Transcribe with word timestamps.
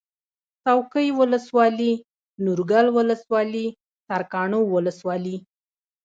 څوکۍ 0.63 1.07
ولسوالي 1.19 1.93
نورګل 2.45 2.85
ولسوالي 2.97 3.65
سرکاڼو 4.07 4.59
ولسوالي 4.73 5.35